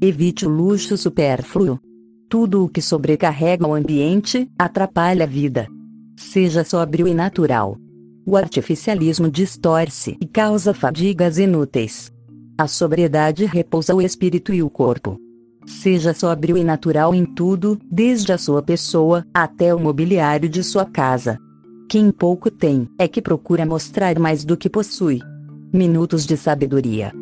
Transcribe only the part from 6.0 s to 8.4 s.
Seja sóbrio e natural. O